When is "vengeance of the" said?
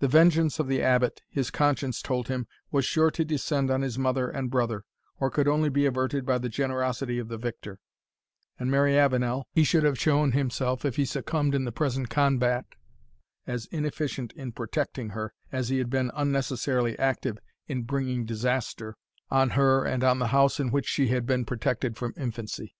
0.08-0.82